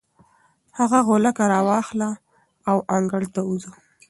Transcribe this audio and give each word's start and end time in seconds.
هغه 0.77 0.99
غولکه 1.07 1.43
راواخله 1.53 2.09
او 2.69 2.77
انګړ 2.95 3.23
ته 3.33 3.41
ووځه. 3.43 3.71